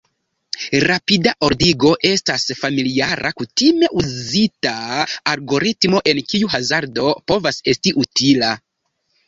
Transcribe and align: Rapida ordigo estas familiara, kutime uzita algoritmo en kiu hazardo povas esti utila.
Rapida 0.83 1.33
ordigo 1.47 1.91
estas 2.11 2.45
familiara, 2.61 3.31
kutime 3.43 3.91
uzita 4.01 4.73
algoritmo 5.37 6.03
en 6.15 6.25
kiu 6.33 6.53
hazardo 6.57 7.09
povas 7.33 7.65
esti 7.77 7.99
utila. 8.07 8.55